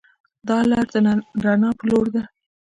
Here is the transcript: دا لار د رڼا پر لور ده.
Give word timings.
دا 0.47 0.57
لار 0.69 0.85
د 0.93 0.95
رڼا 1.43 1.71
پر 1.77 1.83
لور 1.89 2.05
ده. 2.13 2.23